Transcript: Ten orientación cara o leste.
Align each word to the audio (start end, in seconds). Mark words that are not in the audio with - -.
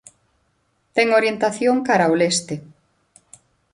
Ten 0.95 1.07
orientación 1.19 1.75
cara 1.87 2.11
o 2.13 2.17
leste. 2.21 2.55